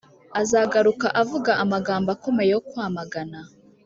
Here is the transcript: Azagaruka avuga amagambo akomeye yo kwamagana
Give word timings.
Azagaruka 0.41 1.07
avuga 1.21 1.51
amagambo 1.63 2.07
akomeye 2.15 2.49
yo 2.55 2.61
kwamagana 2.67 3.39